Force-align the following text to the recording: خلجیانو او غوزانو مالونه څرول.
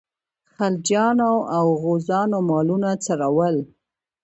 خلجیانو 0.53 1.33
او 1.57 1.65
غوزانو 1.81 2.39
مالونه 2.49 2.89
څرول. 3.05 3.55